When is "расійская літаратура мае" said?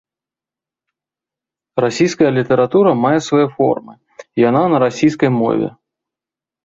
1.85-3.19